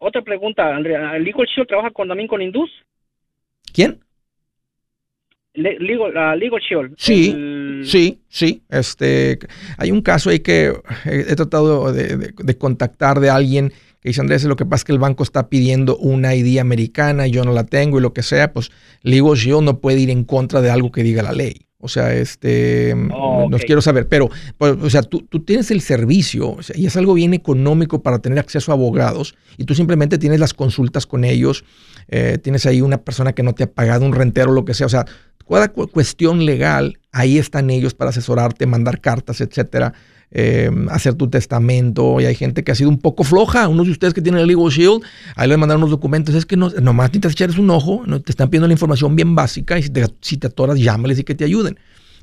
[0.06, 1.18] Otra pregunta, Andrea.
[1.18, 2.70] ¿Legal Shield trabaja con, también con Indus?
[3.72, 4.00] ¿Quién?
[5.54, 6.94] Legal, Legal Shield.
[6.98, 7.34] Sí,
[7.84, 8.62] sí, sí.
[8.68, 9.38] Este,
[9.78, 10.74] hay un caso ahí que
[11.06, 13.70] he, tratado de, contactar de alguien
[14.02, 17.26] que dice, Andrés, lo que pasa es que el banco está pidiendo una ID americana
[17.26, 20.10] y yo no la tengo y lo que sea, pues Legal Shield no puede ir
[20.10, 21.62] en contra de algo que diga la ley.
[21.85, 25.83] O sea, este, oh, nos quiero saber, pero, pues, o sea, tú, tú, tienes el
[25.83, 30.40] servicio y es algo bien económico para tener acceso a abogados y tú simplemente tienes
[30.40, 31.62] las consultas con ellos,
[32.09, 34.73] eh, tienes ahí una persona que no te ha pagado un rentero o lo que
[34.73, 35.05] sea, o sea,
[35.47, 39.92] cada cuestión legal, ahí están ellos para asesorarte, mandar cartas, etcétera.
[40.37, 42.20] Em, hacer tu testamento.
[42.20, 43.68] Y hay gente que ha sido un poco floja.
[43.68, 45.01] Unos de ustedes que tienen el Legal Shield,
[45.37, 46.35] ahí les mandaron unos documentos.
[46.35, 49.37] Es que no, nomás necesitas echarles un ojo, no, te están pidiendo la información bien
[49.37, 51.79] básica y si te, si te atoras, llámales y que te ayuden.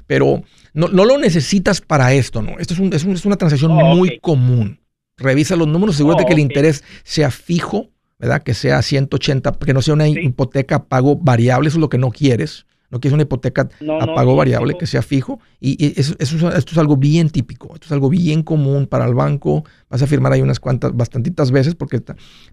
[0.08, 0.43] Pero
[0.74, 2.60] no, no lo necesitas para esto, ¿no?
[2.60, 4.82] Esto es, un, es, una transacción oh, muy común.
[5.15, 8.43] Revisa los números, asegúrate oh, que el interés sea fijo, ¿verdad?
[8.43, 12.12] Que sea 180, que no sea una hipoteca pago variable, eso es lo que no
[12.12, 12.65] quieres.
[12.91, 13.69] No quieres una hipoteca
[14.01, 15.39] a pago variable que sea fijo.
[15.60, 17.73] Y, eso, esto es algo bien típico.
[17.73, 19.63] Esto es algo bien común para el banco.
[19.89, 22.01] Vas a firmar ahí unas cuantas, bastantitas veces porque,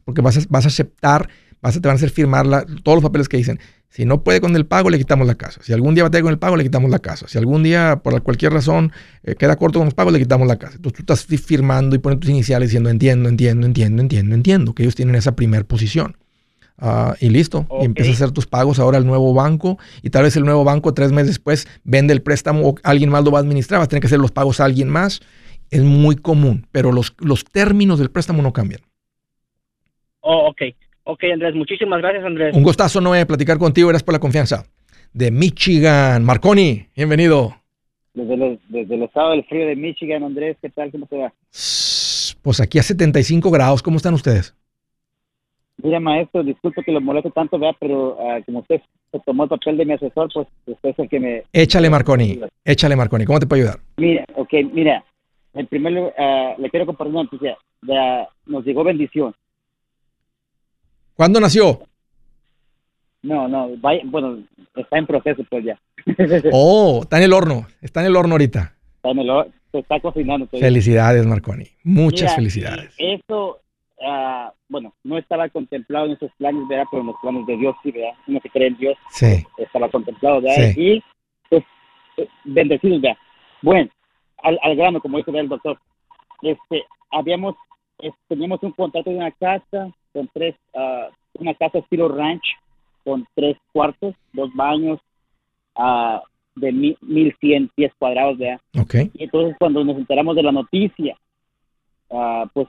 [0.04, 1.28] porque vas, a, vas a aceptar,
[1.60, 2.46] vas a, te van a hacer firmar
[2.82, 3.58] todos los papeles que dicen.
[3.90, 5.60] Si no puede con el pago, le quitamos la casa.
[5.62, 7.26] Si algún día va a tener con el pago, le quitamos la casa.
[7.26, 8.92] Si algún día, por cualquier razón,
[9.24, 10.76] eh, queda corto con los pagos, le quitamos la casa.
[10.76, 14.82] Entonces tú estás firmando y poniendo tus iniciales diciendo entiendo, entiendo, entiendo, entiendo, entiendo, que
[14.82, 16.16] ellos tienen esa primera posición.
[16.78, 17.66] Ah, y listo.
[17.80, 19.78] Y empiezas a hacer tus pagos ahora al nuevo banco.
[20.02, 23.24] Y tal vez el nuevo banco tres meses después vende el préstamo o alguien más
[23.24, 23.80] lo va a administrar.
[23.80, 25.20] Vas a tener que hacer los pagos a alguien más.
[25.70, 28.80] Es muy común, pero los, los términos del préstamo no cambian.
[30.20, 30.62] Oh, ok.
[31.04, 31.54] Ok, Andrés.
[31.54, 32.54] Muchísimas gracias, Andrés.
[32.54, 33.88] Un gustazo, Noé, platicar contigo.
[33.88, 34.64] Gracias por la confianza.
[35.12, 36.24] De Michigan.
[36.24, 37.56] Marconi, bienvenido.
[38.14, 40.90] Desde, desde el estado del frío de Michigan, Andrés, ¿qué tal?
[40.90, 41.32] ¿Cómo te va?
[42.42, 43.82] Pues aquí a 75 grados.
[43.82, 44.54] ¿Cómo están ustedes?
[45.80, 47.76] Mira, maestro, disculpe que lo moleste tanto, ¿verdad?
[47.78, 48.80] pero uh, como usted
[49.12, 51.44] se tomó el papel de mi asesor, pues usted es el que me...
[51.52, 53.24] Échale, Marconi, échale, Marconi.
[53.24, 53.80] ¿Cómo te puedo ayudar?
[53.96, 55.04] Mira, ok, mira,
[55.54, 57.56] en primer lugar, uh, le quiero compartir una noticia.
[58.46, 59.34] nos llegó bendición.
[61.14, 61.80] ¿Cuándo nació?
[63.22, 64.38] No, no, vaya, bueno,
[64.76, 65.80] está en proceso pues ya.
[66.52, 68.74] oh, está en el horno, está en el horno ahorita.
[68.96, 70.46] Está en el horno, se está cocinando.
[70.46, 71.64] Felicidades, Marconi.
[71.82, 72.94] Muchas felicidades.
[72.98, 73.58] Eso,
[74.00, 76.86] uh, bueno, no estaba contemplado en esos planes, ¿verdad?
[76.90, 78.14] Pero en los planes de Dios sí, ¿verdad?
[78.26, 79.44] Uno que cree en Dios sí.
[79.56, 80.72] estaba contemplado, ¿verdad?
[80.76, 81.02] Y
[81.48, 81.64] pues,
[82.16, 83.18] eh, bendecidos, ¿verdad?
[83.62, 83.90] Bueno,
[84.42, 85.78] al, al grano, como dice el doctor,
[86.42, 87.56] este, habíamos,
[88.28, 92.44] teníamos un contrato de una casa con tres, uh, una casa estilo ranch
[93.04, 95.00] con tres cuartos, dos baños,
[95.76, 96.20] uh,
[96.56, 98.60] de mil, 1100 pies cuadrados, ¿verdad?
[98.80, 99.10] Okay.
[99.14, 101.16] Y entonces cuando nos enteramos de la noticia,
[102.08, 102.68] uh, pues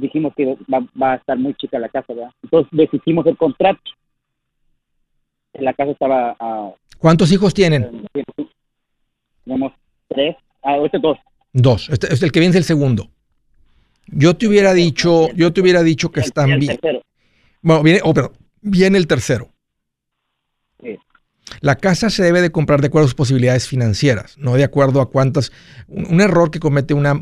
[0.00, 2.30] dijimos que va, a estar muy chica la casa, ¿verdad?
[2.42, 3.80] Entonces decidimos el contrato.
[5.54, 6.36] La casa estaba...
[6.38, 8.06] a ¿Cuántos hijos tienen?
[9.44, 9.72] Tenemos
[10.08, 11.18] tres, ah, este dos.
[11.52, 13.08] Dos, este, este, el que viene es el segundo.
[14.08, 16.78] Yo te hubiera dicho, yo te hubiera dicho que están bien.
[17.62, 19.48] Bueno, viene, oh, pero viene el tercero.
[21.60, 25.00] La casa se debe de comprar de acuerdo a sus posibilidades financieras, no de acuerdo
[25.00, 25.52] a cuántas...
[25.88, 27.20] Un, error que comete una,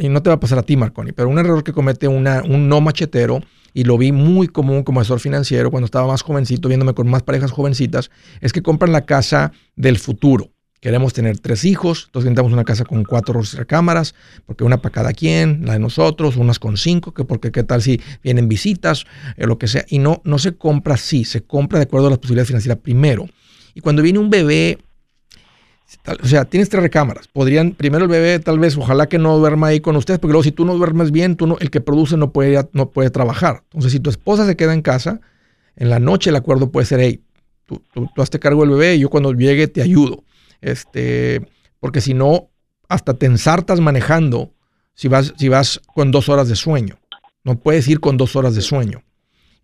[0.00, 2.42] Y no te va a pasar a ti, Marconi, pero un error que comete una,
[2.42, 3.40] un no machetero,
[3.76, 7.22] y lo vi muy común como asesor financiero cuando estaba más jovencito, viéndome con más
[7.22, 10.50] parejas jovencitas, es que compran la casa del futuro.
[10.80, 14.14] Queremos tener tres hijos, entonces necesitamos una casa con cuatro recámaras,
[14.46, 17.82] porque una para cada quien, la de nosotros, unas con cinco, que porque qué tal
[17.82, 19.04] si vienen visitas,
[19.36, 19.84] eh, lo que sea.
[19.88, 23.26] Y no, no se compra así, se compra de acuerdo a las posibilidades financieras primero.
[23.76, 24.78] Y cuando viene un bebé,
[26.22, 27.28] o sea, tienes tres recámaras.
[27.28, 30.44] Podrían, primero el bebé, tal vez, ojalá que no duerma ahí con ustedes, porque luego
[30.44, 33.64] si tú no duermes bien, tú no, el que produce no puede, no puede trabajar.
[33.64, 35.20] Entonces, si tu esposa se queda en casa,
[35.76, 37.22] en la noche el acuerdo puede ser, hey,
[37.66, 40.24] tú, tú, tú hazte cargo del bebé y yo cuando llegue te ayudo.
[40.62, 41.46] Este,
[41.78, 42.48] porque si no,
[42.88, 44.54] hasta te ensartas manejando
[44.94, 46.98] si vas, si vas con dos horas de sueño.
[47.44, 49.02] No puedes ir con dos horas de sueño.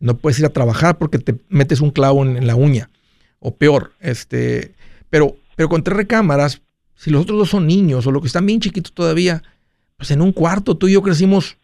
[0.01, 2.91] No puedes ir a trabajar porque te metes un clavo en la uña
[3.43, 3.93] o peor.
[4.01, 4.75] Este,
[5.11, 6.63] pero, pero con tres recámaras,
[6.95, 9.43] si los otros dos son niños o los que están bien chiquitos todavía,
[9.97, 11.59] pues en un cuarto tú y yo crecimos,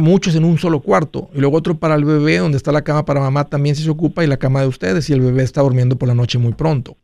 [0.00, 1.30] Muchos en un solo cuarto.
[1.32, 4.24] Y luego otro para el bebé, donde está la cama para mamá también se ocupa
[4.24, 6.96] y la cama de ustedes y el bebé está durmiendo por la noche muy pronto.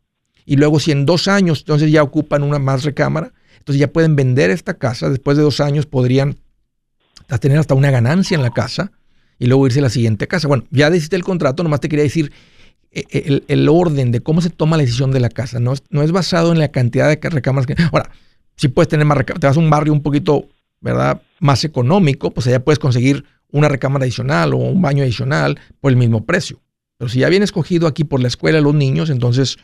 [0.45, 4.17] Y luego si en dos años entonces ya ocupan una más recámara, entonces ya pueden
[4.17, 5.09] vender esta casa.
[5.09, 6.35] Después de dos años podrían
[7.39, 8.91] tener hasta una ganancia en la casa
[9.39, 10.49] y luego irse a la siguiente casa.
[10.49, 12.33] Bueno, ya decidiste el contrato, nomás te quería decir
[12.93, 15.59] eh, eh, el, orden de cómo se toma la decisión de la casa.
[15.59, 17.75] No es, no es basado en la cantidad de recámaras que...
[17.91, 18.09] Ahora,
[18.55, 20.47] si puedes tener más recámaras, te vas a un barrio un poquito
[20.83, 21.21] ¿verdad?
[21.39, 25.97] Más económico, pues allá puedes conseguir una recámara adicional o un baño adicional por el
[25.97, 26.59] mismo precio.
[26.97, 29.57] Pero si ya viene escogido aquí por la escuela de los niños, entonces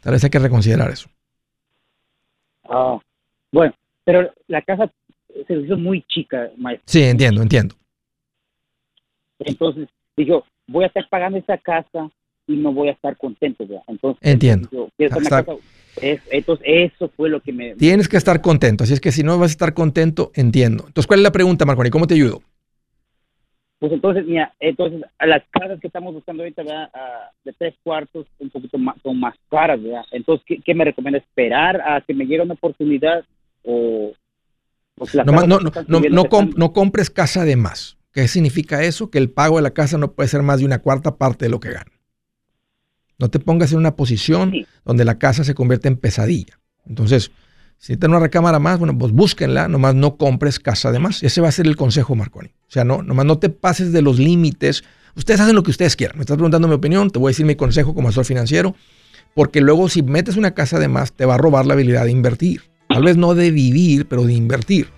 [0.00, 1.08] tal vez hay que reconsiderar eso.
[2.68, 2.98] Ah,
[3.50, 3.74] bueno,
[4.04, 4.90] pero la casa
[5.46, 6.84] se hizo muy chica, maestro.
[6.86, 7.74] Sí, entiendo, entiendo.
[9.40, 12.10] Entonces, digo, voy a estar pagando esa casa
[12.46, 13.66] y no voy a estar contento.
[13.66, 13.82] ¿verdad?
[13.88, 14.68] Entonces, entiendo.
[14.98, 17.74] entonces, eso fue lo que me...
[17.74, 20.84] Tienes que estar contento, así es que si no vas a estar contento, entiendo.
[20.86, 21.90] Entonces, ¿cuál es la pregunta, Marconi?
[21.90, 22.42] ¿Cómo te ayudo?
[23.78, 26.90] Pues entonces, mira, entonces, a las casas que estamos buscando ahorita, ¿verdad?
[27.44, 30.04] de tres cuartos, un poquito más, son más caras, ¿verdad?
[30.10, 31.18] Entonces, ¿qué, me recomienda?
[31.18, 33.24] ¿Esperar a que me llegue una oportunidad
[33.62, 34.12] o...?
[35.26, 37.98] no, no, no, no compres casa de más.
[38.14, 39.10] ¿Qué significa eso?
[39.10, 41.50] Que el pago de la casa no puede ser más de una cuarta parte de
[41.50, 41.90] lo que gana.
[43.18, 44.52] No te pongas en una posición
[44.84, 46.60] donde la casa se convierte en pesadilla.
[46.86, 47.30] Entonces,
[47.78, 51.22] si tienes una recámara más, bueno, pues búsquenla, nomás no compres casa de más.
[51.22, 52.48] Ese va a ser el consejo, Marconi.
[52.48, 54.84] O sea, no, nomás no te pases de los límites.
[55.16, 56.16] Ustedes hacen lo que ustedes quieran.
[56.16, 58.74] Me estás preguntando mi opinión, te voy a decir mi consejo como asesor financiero,
[59.34, 62.10] porque luego si metes una casa de más, te va a robar la habilidad de
[62.10, 62.62] invertir.
[62.88, 64.88] Tal vez no de vivir, pero de invertir.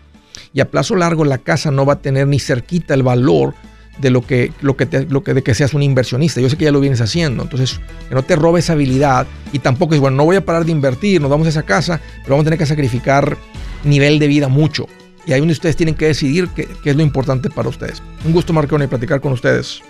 [0.52, 3.54] Y a plazo largo la casa no va a tener ni cerquita el valor
[3.98, 6.40] de lo que, lo que, lo que, de que seas un inversionista.
[6.40, 7.42] Yo sé que ya lo vienes haciendo.
[7.42, 10.64] Entonces, que no te robes esa habilidad y tampoco es, bueno, no voy a parar
[10.64, 13.36] de invertir, nos vamos a esa casa, pero vamos a tener que sacrificar
[13.84, 14.86] nivel de vida mucho.
[15.26, 18.02] Y ahí donde ustedes tienen que decidir qué, qué es lo importante para ustedes.
[18.24, 19.82] Un gusto, Marconi, platicar con ustedes.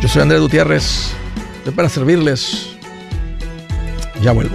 [0.00, 1.10] Yo soy Andrés Gutiérrez.
[1.58, 2.76] Estoy para servirles.
[4.22, 4.54] Ya vuelvo.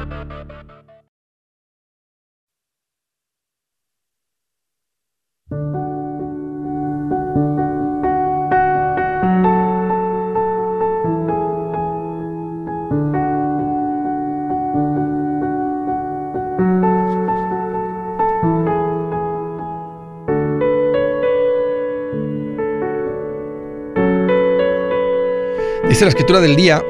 [26.01, 26.81] 8887 844 748 8887 la escritura del día,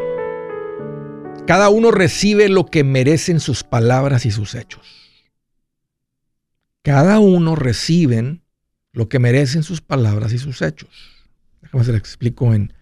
[1.45, 4.87] cada uno recibe lo que merecen sus palabras y sus hechos.
[6.81, 8.41] Cada uno reciben
[8.93, 10.89] lo que merecen sus palabras y sus hechos.
[11.61, 12.73] Déjame se lo explico en,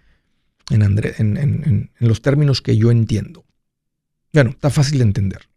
[0.70, 3.44] en, en los términos que yo entiendo.
[4.32, 5.50] Bueno, está fácil de entender.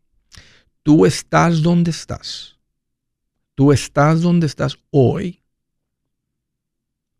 [0.82, 2.56] Tú estás donde estás.
[3.54, 5.42] Tú estás donde estás hoy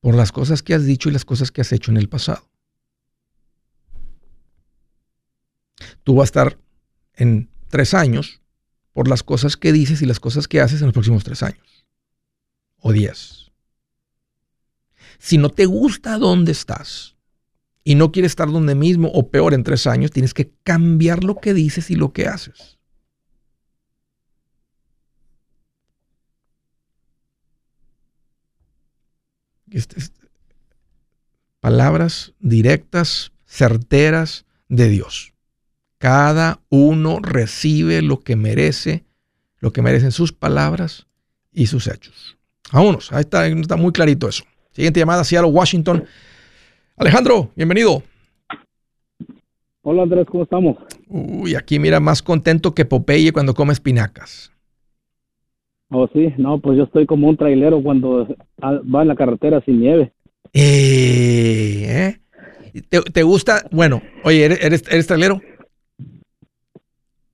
[0.00, 2.51] por las cosas que has dicho y las cosas que has hecho en el pasado.
[6.04, 6.58] Tú vas a estar
[7.14, 8.40] en tres años
[8.92, 11.86] por las cosas que dices y las cosas que haces en los próximos tres años
[12.78, 13.50] o diez.
[15.18, 17.16] Si no te gusta dónde estás
[17.84, 21.36] y no quieres estar donde mismo o peor en tres años, tienes que cambiar lo
[21.36, 22.78] que dices y lo que haces.
[31.60, 35.31] palabras directas, certeras de Dios.
[36.02, 39.04] Cada uno recibe lo que merece,
[39.60, 41.06] lo que merecen sus palabras
[41.52, 42.36] y sus hechos.
[42.72, 44.42] Vámonos, ahí está, está muy clarito eso.
[44.72, 46.02] Siguiente llamada, Seattle, Washington.
[46.96, 48.02] Alejandro, bienvenido.
[49.82, 50.76] Hola Andrés, ¿cómo estamos?
[51.06, 54.50] Uy, aquí mira más contento que Popeye cuando come espinacas.
[55.88, 58.26] Oh, sí, no, pues yo estoy como un trailero cuando
[58.60, 60.12] va en la carretera sin nieve.
[60.52, 62.22] Eh, ¿eh?
[62.88, 63.66] ¿Te, gusta?
[63.70, 65.42] Bueno, oye, ¿eres, eres, trailero?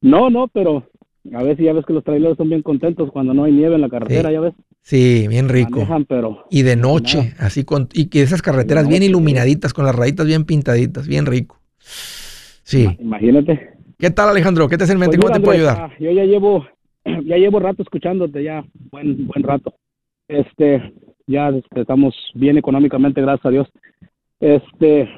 [0.01, 0.84] No, no, pero
[1.34, 3.80] a veces ya ves que los traileros son bien contentos cuando no hay nieve en
[3.80, 4.55] la carretera, ya ves.
[4.82, 5.86] Sí, bien rico.
[6.09, 10.26] pero y de noche, así con y que esas carreteras bien iluminaditas, con las rayitas
[10.26, 11.59] bien pintaditas, bien rico.
[11.78, 12.88] Sí.
[13.01, 13.70] Imagínate.
[13.99, 14.68] ¿Qué tal, Alejandro?
[14.68, 15.16] ¿Qué te hace en mente?
[15.16, 15.90] Pues ¿Cómo te puedo ayudar?
[15.90, 16.64] Ah, yo ya llevo
[17.24, 19.74] ya llevo rato escuchándote, ya, buen, buen rato.
[20.28, 20.94] Este,
[21.26, 23.68] ya este, estamos bien económicamente, gracias a Dios.
[24.40, 25.09] Este,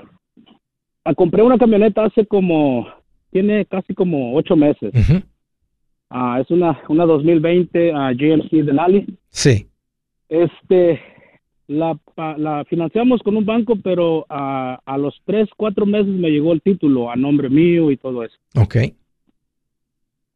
[1.05, 2.87] ah, compré una camioneta hace como,
[3.31, 4.93] tiene casi como ocho meses.
[6.11, 9.17] Ah, es una, una 2020 uh, GMC Denali.
[9.29, 9.69] Sí.
[10.29, 11.01] Este,
[11.69, 11.97] la,
[12.37, 17.11] la financiamos con un banco, pero a los tres, cuatro meses me llegó el título
[17.11, 18.37] a nombre mío y todo eso.
[18.57, 18.77] Ok.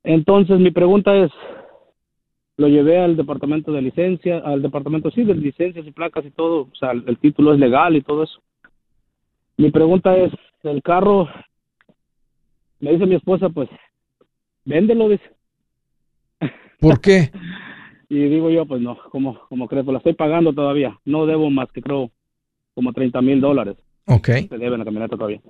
[0.04, 1.32] Entonces mi pregunta es,
[2.56, 6.68] lo llevé al departamento de licencia, al departamento sí de licencias y placas y todo,
[6.70, 8.40] o sea, el, título es legal y todo eso.
[9.56, 10.32] Mi pregunta es,
[10.62, 11.28] el carro,
[12.84, 13.68] me dice mi esposa, pues,
[14.64, 15.24] véndelo, dice.
[16.78, 17.30] ¿Por qué?
[18.08, 21.50] y digo yo, pues no, como, como creo, pues la estoy pagando todavía, no debo
[21.50, 22.10] más que creo
[22.74, 23.76] como 30 mil dólares.
[24.06, 24.28] Ok.
[24.48, 25.40] Se debe la camioneta todavía.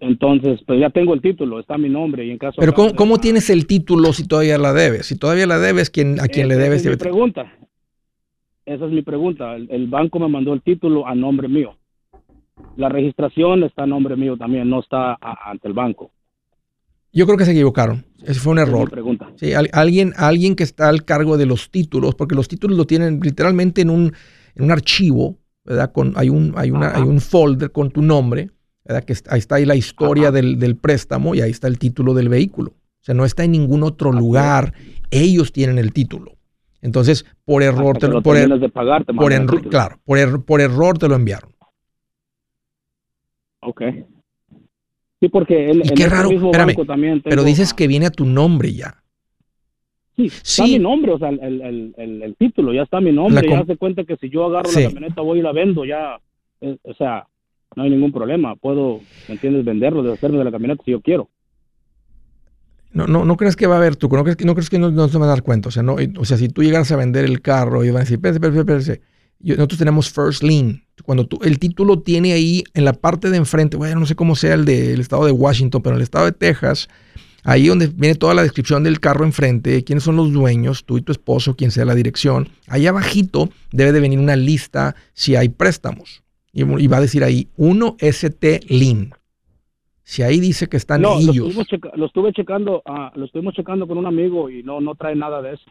[0.00, 2.56] Entonces, pues ya tengo el título, está mi nombre y en caso.
[2.58, 5.06] Pero ¿cómo, ¿cómo tienes el título si todavía la debes?
[5.06, 6.80] Si todavía la debes, ¿quién, ¿a quién le debes?
[6.80, 7.52] Esa es mi pregunta.
[8.66, 9.54] Esa es mi pregunta.
[9.54, 11.76] El, banco me mandó el título a nombre mío.
[12.76, 16.10] La registración está a nombre mío también, no está ante el banco.
[17.16, 18.04] Yo creo que se equivocaron.
[18.24, 18.90] Ese fue un error.
[18.90, 19.32] pregunta.
[19.36, 23.20] Sí, alguien, alguien que está al cargo de los títulos, porque los títulos lo tienen
[23.22, 24.12] literalmente en un,
[24.54, 25.92] en un archivo, ¿verdad?
[25.92, 28.50] Con, hay, un, hay, una, hay un folder con tu nombre
[29.06, 32.70] que ahí está ahí la historia del, préstamo y ahí está el título del vehículo.
[32.70, 34.74] O sea, no está en ningún otro lugar.
[35.10, 36.36] Ellos tienen el título.
[36.82, 40.98] Entonces, por error te lo, por, er, de pagar, por claro, por, er, por error
[40.98, 41.50] te lo enviaron.
[43.60, 43.82] Ok.
[45.20, 49.02] Sí, porque el, qué raro, espérame, pero dices que viene a tu nombre ya.
[50.16, 54.04] Sí, está mi nombre, o sea, el, título ya está mi nombre, ya se cuenta
[54.04, 56.18] que si yo agarro la camioneta voy y la vendo, ya,
[56.60, 57.26] eh, o sea,
[57.74, 58.56] no hay ningún problema.
[58.56, 59.64] Puedo, ¿me entiendes?
[59.64, 61.28] Venderlo, deshacerme de la camioneta si yo quiero.
[62.92, 64.78] No, no, no crees que va a haber tú, no crees que no, crees que
[64.78, 65.68] no, se van a dar cuenta.
[65.68, 68.00] O sea, no, o sea, si tú llegas a vender el carro y van a
[68.00, 69.02] decir, espérate, espérate.
[69.40, 70.84] Nosotros tenemos first lien.
[71.04, 74.34] Cuando tú, el título tiene ahí en la parte de enfrente, bueno, no sé cómo
[74.34, 76.88] sea el del estado de Washington, pero en el estado de Texas,
[77.44, 81.02] ahí donde viene toda la descripción del carro enfrente, quiénes son los dueños, tú y
[81.02, 85.50] tu esposo, quién sea la dirección, ahí abajito debe de venir una lista si hay
[85.50, 86.22] préstamos
[86.56, 89.10] y, va a decir ahí 1ST Lin.
[90.02, 91.54] Si ahí dice que están no, ellos.
[91.94, 95.42] Lo, estuve checando, uh, lo estuvimos checando con un amigo y no, no trae nada
[95.42, 95.64] de eso.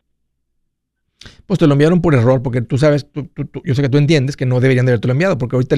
[1.45, 3.07] Pues te lo enviaron por error, porque tú sabes,
[3.63, 5.76] yo sé que tú entiendes que no deberían de haberte lo enviado, porque ahorita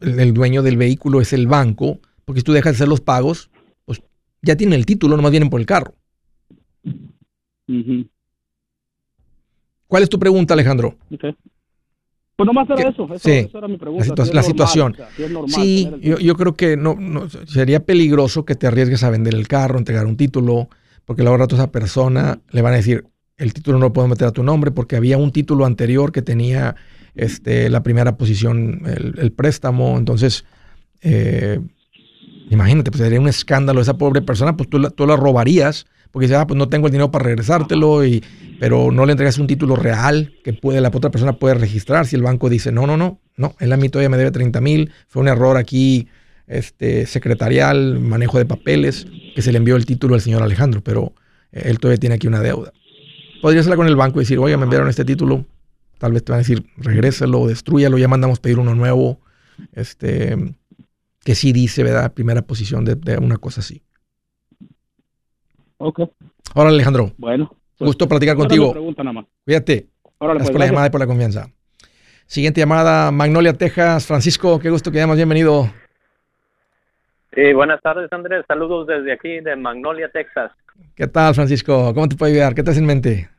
[0.00, 3.50] el, dueño del vehículo es el banco, porque si tú dejas de hacer los pagos,
[3.84, 4.02] pues
[4.42, 5.94] ya tienen el título, nomás vienen por el carro.
[9.86, 10.96] ¿Cuál es tu pregunta, Alejandro?
[12.36, 14.24] Pues nomás era eso, eso, eso, era mi pregunta.
[14.32, 14.96] La, situación.
[15.46, 19.78] sí, yo, creo que no, no, sería peligroso que te arriesgues a vender el carro,
[19.78, 20.68] entregar un título,
[21.04, 23.06] porque luego rato esa persona le van a decir,
[23.36, 26.22] el título no lo puedo meter a tu nombre porque había un título anterior que
[26.22, 26.76] tenía
[27.14, 30.44] este, la primera posición, el, préstamo, entonces,
[31.00, 31.60] eh,
[32.50, 36.26] imagínate, pues sería un escándalo esa pobre persona, pues tú la, tú la robarías porque
[36.26, 38.22] dice, ah, pues no tengo el dinero para regresártelo, y,
[38.60, 42.06] pero no le entregas un título real que puede, la otra persona puede registrar.
[42.06, 44.60] Si el banco dice, no, no, no, no, él a mí todavía me debe 30
[44.60, 46.06] mil, fue un error aquí
[46.46, 51.14] este, secretarial, manejo de papeles, que se le envió el título al señor Alejandro, pero
[51.50, 52.72] eh, él todavía tiene aquí una deuda.
[53.44, 55.44] Podrías hablar con el banco y decir, oye, me enviaron este título,
[55.98, 59.20] tal vez te van a decir, regrésalo, destruyalo, ya mandamos pedir uno nuevo,
[59.74, 60.34] este,
[61.22, 62.14] que sí dice, ¿verdad?
[62.14, 63.82] Primera posición de una cosa así.
[65.76, 66.00] Ok.
[66.54, 67.12] Hola Alejandro.
[67.18, 67.54] Bueno.
[67.76, 68.72] Pues, Gusto platicar contigo.
[68.72, 69.26] Pregunta nada más.
[69.44, 69.88] Cuídate.
[70.18, 71.50] gracias pues, por la llamada y por la confianza.
[72.24, 74.06] Siguiente llamada, Magnolia, Texas.
[74.06, 75.16] Francisco, qué gusto que llamas.
[75.16, 75.70] Bienvenido.
[77.34, 78.46] Sí, buenas tardes, Andrés.
[78.48, 80.50] Saludos desde aquí, de Magnolia, Texas.
[80.94, 81.92] ¿Qué tal, Francisco?
[81.92, 82.54] ¿Cómo te puedo ayudar?
[82.54, 83.33] ¿Qué te en mente?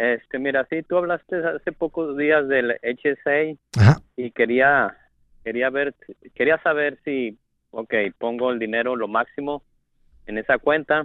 [0.00, 3.54] Este, mira, sí, tú hablaste hace pocos días del HSA
[4.16, 4.96] y quería,
[5.44, 5.94] quería ver,
[6.34, 7.36] quería saber si,
[7.70, 9.62] ok, pongo el dinero lo máximo
[10.24, 11.04] en esa cuenta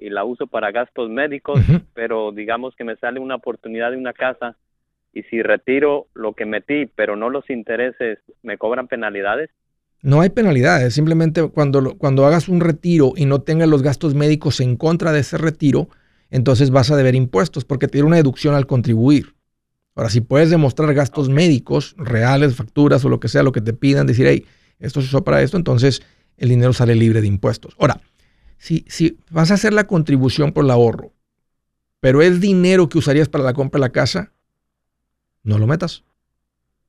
[0.00, 1.60] y, la, uso para gastos médicos,
[1.94, 4.56] pero digamos que me sale una oportunidad de una casa
[5.12, 9.50] y si retiro lo que metí, pero no los intereses, ¿me cobran penalidades?
[10.02, 14.58] No hay penalidades, simplemente cuando, cuando hagas un retiro y no tengas los gastos médicos
[14.58, 15.90] en contra de ese retiro,
[16.30, 19.34] entonces vas a deber impuestos porque tiene una deducción al contribuir.
[19.94, 23.72] Ahora, si puedes demostrar gastos médicos reales, facturas o lo que sea, lo que te
[23.72, 24.44] pidan, decir, hey,
[24.78, 26.02] esto se usó para esto, entonces
[26.36, 27.74] el dinero sale libre de impuestos.
[27.78, 28.00] Ahora,
[28.58, 31.12] si, si vas a hacer la contribución por el ahorro,
[32.00, 34.32] pero es dinero que usarías para la compra de la casa,
[35.42, 36.04] no lo metas.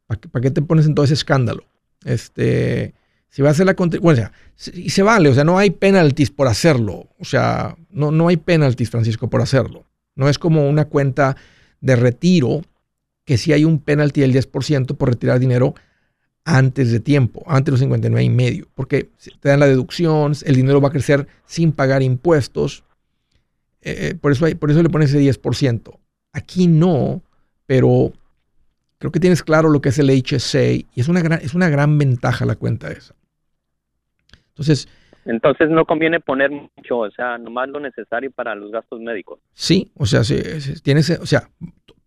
[0.05, 1.63] ¿Para qué, qué te pones en todo ese escándalo?
[2.03, 2.93] Este,
[3.29, 4.31] si vas a hacer la contribución,
[4.73, 7.07] y se vale, o sea, no hay penalties por hacerlo.
[7.19, 9.85] O sea, no, no hay penalties, Francisco, por hacerlo.
[10.15, 11.37] No es como una cuenta
[11.81, 12.61] de retiro
[13.25, 15.75] que si hay un penalty del 10% por retirar dinero
[16.45, 19.09] antes de tiempo, antes de los 59 y medio, porque
[19.41, 22.85] te dan la deducción, el dinero va a crecer sin pagar impuestos,
[23.81, 25.99] eh, eh, por, eso por eso le pones ese 10%.
[26.31, 27.21] Aquí no,
[27.65, 28.13] pero
[28.97, 31.67] creo que tienes claro lo que es el HSA y es una gran, es una
[31.67, 33.13] gran ventaja la cuenta esa.
[34.57, 34.87] Entonces...
[35.25, 39.39] Entonces no conviene poner mucho, o sea, nomás lo necesario para los gastos médicos.
[39.53, 40.41] Sí, o sea, si,
[40.81, 41.49] tienes, o sea,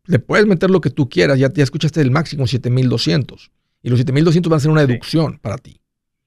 [0.06, 3.50] le puedes meter lo que tú quieras, ya, ya escuchaste el máximo 7200
[3.82, 5.82] y los 7200 van a ser una deducción para ti.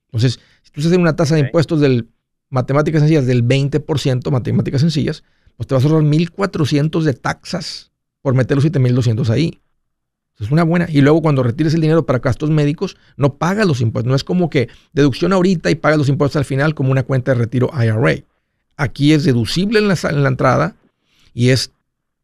[0.06, 2.08] Entonces, si tú en una tasa de impuestos del
[2.54, 5.24] matemáticas sencillas del 20%, matemáticas sencillas,
[5.58, 9.60] pues te vas a ahorrar 1400 de taxas por meter los 7200 ahí.
[10.44, 10.88] Es una buena.
[10.90, 14.10] Y luego cuando retires el dinero para gastos médicos, no pagas los impuestos.
[14.10, 17.34] No es como que deducción ahorita y pagas los impuestos al final como una cuenta
[17.34, 18.24] de retiro IRA.
[18.78, 20.76] Aquí es deducible en la, en la entrada
[21.34, 21.72] y es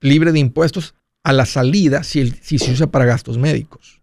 [0.01, 4.01] libre de impuestos a la salida si, si se usa para gastos médicos.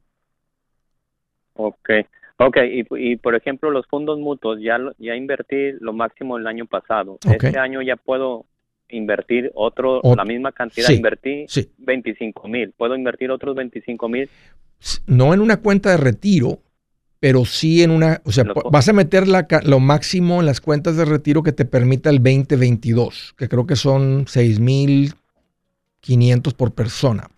[1.54, 1.90] Ok,
[2.36, 2.56] ok,
[2.98, 7.18] y, por ejemplo los fondos mutuos, ya, ya invertí lo máximo el año pasado.
[7.28, 8.44] Este año ya puedo
[8.88, 11.46] invertir otro, la misma cantidad, invertí
[11.78, 14.28] 25 mil, ¿puedo invertir otros 25 mil?
[15.06, 16.60] No en una cuenta de retiro,
[17.18, 20.96] pero sí en una, o sea, vas a meter la, lo máximo en las cuentas
[20.96, 25.14] de retiro que te permita el 2022, que creo que son 6 mil
[26.00, 27.28] 500 por persona.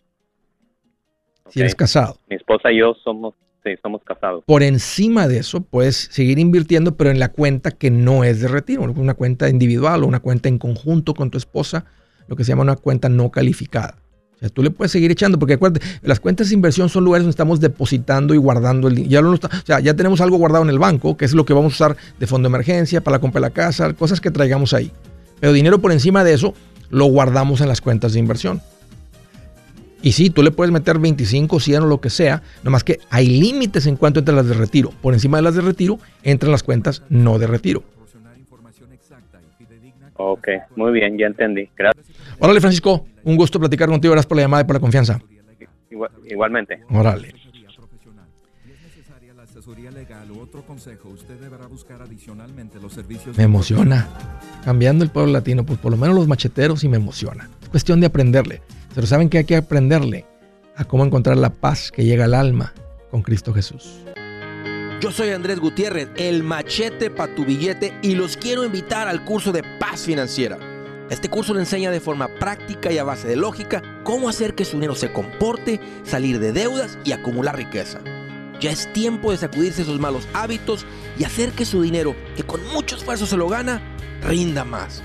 [1.49, 2.19] Si eres casado.
[2.29, 3.35] Mi esposa y yo somos,
[3.77, 4.45] sí, casados.
[4.47, 8.49] Por encima de eso, puedes seguir invirtiendo, pero en la cuenta que no es de
[8.49, 11.85] retiro, una cuenta individual o una cuenta en conjunto con tu esposa,
[12.27, 13.97] lo que se llama una cuenta no calificada.
[14.37, 17.25] O sea, tú le puedes seguir echando, porque acuérdate, las cuentas de inversión son lugares
[17.25, 19.33] donde estamos depositando y guardando el dinero.
[19.33, 21.75] O sea, ya tenemos algo guardado en el banco, que es lo que vamos a
[21.75, 24.93] usar de fondo de emergencia, para la compra de la casa, cosas que traigamos ahí.
[25.41, 26.55] Pero dinero por encima de eso,
[26.89, 28.63] lo guardamos en las cuentas de inversión.
[30.03, 33.27] Y sí, tú le puedes meter 25, 100 o lo que sea, nomás que hay
[33.27, 34.91] límites en cuanto entre las de retiro.
[35.03, 37.83] Por encima de las de retiro entran las cuentas no de retiro.
[40.21, 41.69] Ok, muy bien, ya entendí.
[41.77, 42.07] Gracias.
[42.41, 44.13] Órale, Francisco, un gusto platicar contigo.
[44.13, 45.21] Gracias por la llamada y por la confianza.
[46.29, 46.81] igualmente.
[46.91, 47.35] Órale.
[53.37, 54.09] Me emociona.
[54.65, 57.49] Cambiando el pueblo latino, pues por lo menos los macheteros y me emociona.
[57.63, 58.63] Es cuestión de aprenderle.
[58.99, 60.27] Pero saben que hay que aprenderle
[60.75, 62.75] a cómo encontrar la paz que llega al alma
[63.13, 64.01] con Cristo Jesús.
[65.01, 69.53] Yo soy Andrés Gutiérrez, el machete para tu billete y los quiero invitar al curso
[69.53, 70.59] de paz financiera.
[71.11, 74.65] Este curso le enseña de forma práctica y a base de lógica cómo hacer que
[74.65, 78.01] su dinero se comporte, salir de deudas y acumular riqueza.
[78.59, 80.85] Ya es tiempo de sacudirse esos malos hábitos
[81.17, 83.81] y hacer que su dinero, que con mucho esfuerzo se lo gana,
[84.23, 85.05] rinda más.